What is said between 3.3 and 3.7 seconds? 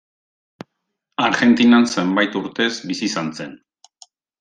zen.